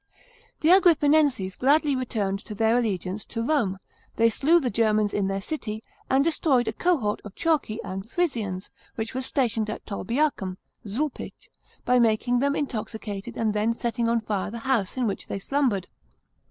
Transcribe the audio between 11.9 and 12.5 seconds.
making